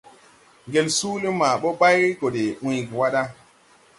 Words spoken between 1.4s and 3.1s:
bɔ bay go de uygi wa